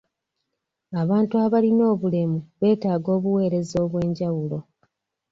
[1.01, 4.57] Abantu abalina obulemu beetaaga obuweereza obw'enjawulo.